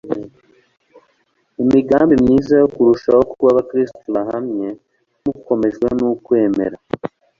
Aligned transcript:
imigambi 1.61 2.13
myiza 2.23 2.53
yo 2.61 2.67
kurushaho 2.73 3.21
kuba 3.31 3.49
abakristu 3.51 4.03
bahamye 4.15 4.67
mukomejwe 5.23 5.87
n'ukwemera 5.97 6.77